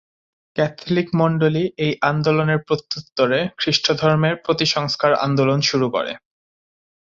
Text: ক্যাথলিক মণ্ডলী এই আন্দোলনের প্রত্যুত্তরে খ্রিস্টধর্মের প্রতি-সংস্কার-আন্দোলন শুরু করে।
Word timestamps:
ক্যাথলিক 0.55 1.07
মণ্ডলী 1.15 1.63
এই 1.77 1.93
আন্দোলনের 2.01 2.59
প্রত্যুত্তরে 2.67 3.39
খ্রিস্টধর্মের 3.57 4.35
প্রতি-সংস্কার-আন্দোলন 4.45 5.59
শুরু 5.69 5.87
করে। 5.89 6.11